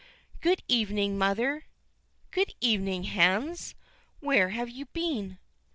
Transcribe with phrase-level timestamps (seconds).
[0.39, 1.65] "Good evening, mother."
[2.31, 3.75] "Good evening, Hans.
[4.19, 5.37] Where have you been?"